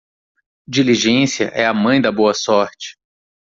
Diligência 0.67 1.51
é 1.53 1.63
a 1.63 1.71
mãe 1.75 2.01
da 2.01 2.11
boa 2.11 2.33
sorte. 2.33 2.97